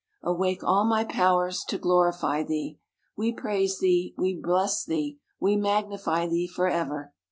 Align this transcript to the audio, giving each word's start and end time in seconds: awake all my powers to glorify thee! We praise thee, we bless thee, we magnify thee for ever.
awake 0.23 0.63
all 0.63 0.83
my 0.83 1.03
powers 1.03 1.63
to 1.63 1.77
glorify 1.77 2.41
thee! 2.41 2.79
We 3.15 3.31
praise 3.31 3.77
thee, 3.77 4.15
we 4.17 4.33
bless 4.33 4.83
thee, 4.83 5.19
we 5.39 5.55
magnify 5.57 6.25
thee 6.25 6.47
for 6.47 6.67
ever. 6.67 7.13